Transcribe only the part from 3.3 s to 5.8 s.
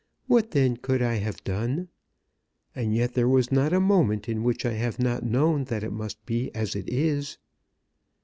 not a moment in which I have not known